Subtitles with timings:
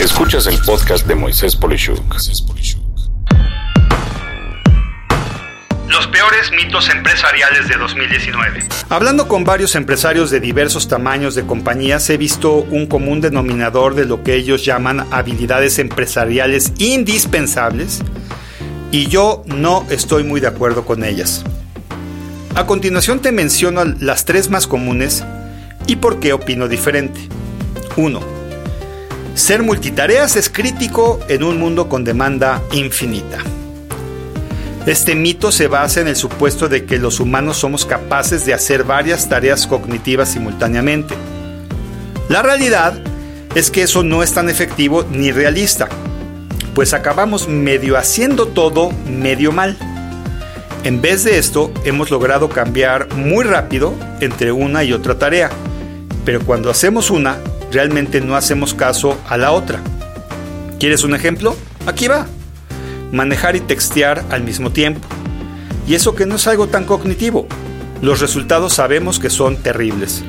[0.00, 2.00] Escuchas el podcast de Moisés Polishuk.
[5.88, 8.66] Los peores mitos empresariales de 2019.
[8.88, 14.06] Hablando con varios empresarios de diversos tamaños de compañías, he visto un común denominador de
[14.06, 18.00] lo que ellos llaman habilidades empresariales indispensables
[18.90, 21.44] y yo no estoy muy de acuerdo con ellas.
[22.54, 25.24] A continuación te menciono las tres más comunes
[25.86, 27.20] y por qué opino diferente.
[27.98, 28.39] 1
[29.34, 33.38] ser multitareas es crítico en un mundo con demanda infinita.
[34.86, 38.84] Este mito se basa en el supuesto de que los humanos somos capaces de hacer
[38.84, 41.14] varias tareas cognitivas simultáneamente.
[42.28, 42.94] La realidad
[43.54, 45.88] es que eso no es tan efectivo ni realista,
[46.74, 49.76] pues acabamos medio haciendo todo medio mal.
[50.84, 55.50] En vez de esto, hemos logrado cambiar muy rápido entre una y otra tarea,
[56.24, 57.38] pero cuando hacemos una,
[57.72, 59.80] realmente no hacemos caso a la otra.
[60.78, 61.56] ¿Quieres un ejemplo?
[61.86, 62.26] Aquí va.
[63.12, 65.06] Manejar y textear al mismo tiempo.
[65.86, 67.46] Y eso que no es algo tan cognitivo.
[68.02, 70.22] Los resultados sabemos que son terribles.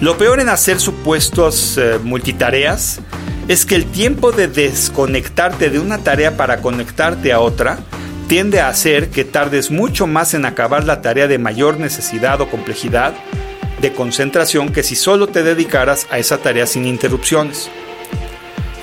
[0.00, 3.00] Lo peor en hacer supuestos eh, multitareas
[3.46, 7.78] es que el tiempo de desconectarte de una tarea para conectarte a otra
[8.28, 12.48] tiende a hacer que tardes mucho más en acabar la tarea de mayor necesidad o
[12.48, 13.14] complejidad
[13.82, 17.68] de concentración que si solo te dedicaras a esa tarea sin interrupciones.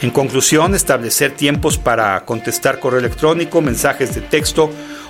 [0.01, 4.69] En conclusión, establecer tiempos para contestar correo electrónico, mensajes de texto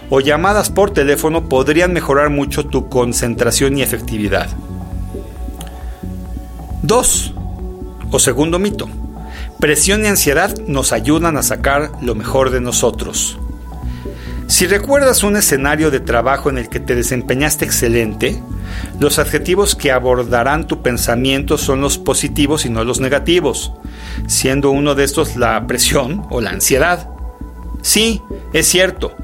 [0.10, 4.50] o llamadas por teléfono podrían mejorar mucho tu concentración y efectividad.
[6.84, 7.34] 2.
[8.12, 8.88] O segundo mito.
[9.60, 13.38] Presión y ansiedad nos ayudan a sacar lo mejor de nosotros.
[14.50, 18.42] Si recuerdas un escenario de trabajo en el que te desempeñaste excelente,
[19.00, 23.74] los adjetivos que abordarán tu pensamiento son los positivos y no los negativos,
[24.26, 27.10] siendo uno de estos la presión o la ansiedad.
[27.84, 29.16] Sí, es cierto,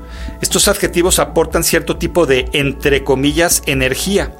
[0.44, 4.32] estos adjetivos aportan cierto tipo de, entre comillas, energía,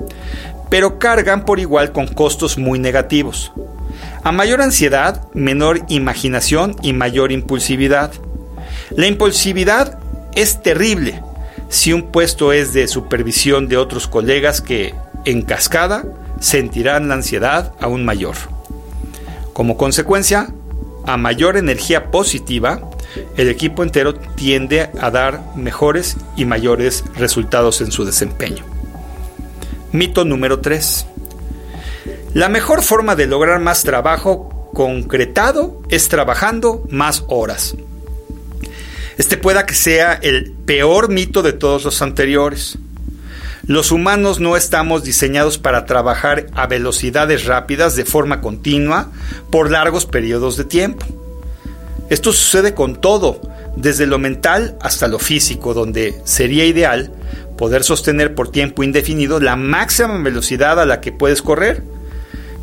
[0.70, 3.54] pero cargan por igual con costos muy negativos.
[4.24, 8.12] A mayor ansiedad, menor imaginación y mayor impulsividad.
[8.92, 10.05] La impulsividad
[10.36, 11.22] es terrible
[11.70, 14.94] si un puesto es de supervisión de otros colegas que,
[15.26, 16.06] en cascada,
[16.40, 18.36] sentirán la ansiedad aún mayor.
[19.54, 20.50] Como consecuencia,
[21.06, 22.90] a mayor energía positiva,
[23.38, 28.64] el equipo entero tiende a dar mejores y mayores resultados en su desempeño.
[29.92, 31.06] Mito número 3.
[32.34, 37.76] La mejor forma de lograr más trabajo concretado es trabajando más horas.
[39.18, 42.78] Este pueda que sea el peor mito de todos los anteriores.
[43.66, 49.12] Los humanos no estamos diseñados para trabajar a velocidades rápidas de forma continua
[49.50, 51.06] por largos periodos de tiempo.
[52.10, 53.42] Esto sucede con todo,
[53.76, 57.12] desde lo mental hasta lo físico, donde sería ideal
[57.58, 61.84] poder sostener por tiempo indefinido la máxima velocidad a la que puedes correr.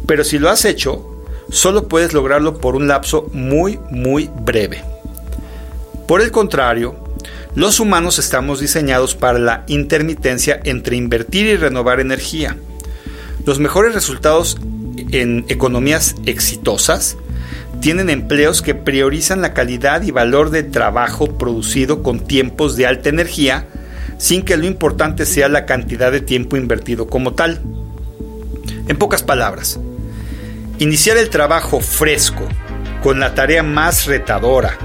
[0.06, 4.91] Pero si lo has hecho, solo puedes lograrlo por un lapso muy, muy breve.
[6.12, 6.94] Por el contrario,
[7.54, 12.58] los humanos estamos diseñados para la intermitencia entre invertir y renovar energía.
[13.46, 14.58] Los mejores resultados
[15.10, 17.16] en economías exitosas
[17.80, 23.08] tienen empleos que priorizan la calidad y valor de trabajo producido con tiempos de alta
[23.08, 23.66] energía
[24.18, 27.62] sin que lo importante sea la cantidad de tiempo invertido como tal.
[28.86, 29.80] En pocas palabras,
[30.78, 32.46] iniciar el trabajo fresco,
[33.02, 34.76] con la tarea más retadora,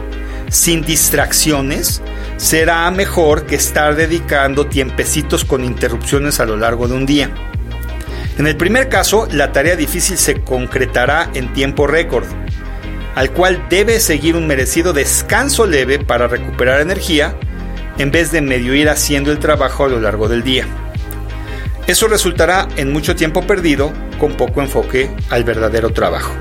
[0.49, 2.01] sin distracciones,
[2.37, 7.31] será mejor que estar dedicando tiempecitos con interrupciones a lo largo de un día.
[8.37, 12.25] En el primer caso, la tarea difícil se concretará en tiempo récord,
[13.15, 17.35] al cual debe seguir un merecido descanso leve para recuperar energía,
[17.97, 20.67] en vez de medio ir haciendo el trabajo a lo largo del día.
[21.87, 26.33] Eso resultará en mucho tiempo perdido con poco enfoque al verdadero trabajo.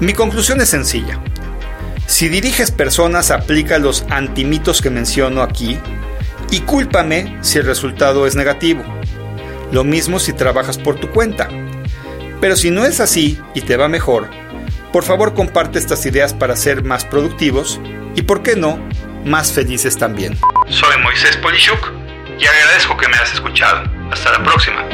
[0.00, 1.20] Mi conclusión es sencilla.
[2.12, 5.78] Si diriges personas, aplica los antimitos que menciono aquí
[6.50, 8.84] y cúlpame si el resultado es negativo.
[9.72, 11.48] Lo mismo si trabajas por tu cuenta.
[12.38, 14.28] Pero si no es así y te va mejor,
[14.92, 17.80] por favor comparte estas ideas para ser más productivos
[18.14, 18.78] y, por qué no,
[19.24, 20.38] más felices también.
[20.68, 21.92] Soy Moisés Polishuk
[22.38, 23.90] y agradezco que me hayas escuchado.
[24.10, 24.86] Hasta la próxima.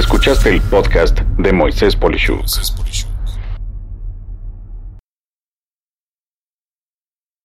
[0.00, 2.46] Escuchaste el podcast de Moisés Polishuk.